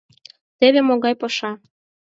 [0.57, 1.51] Теве могай паша.